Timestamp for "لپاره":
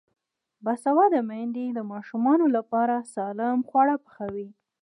2.55-2.95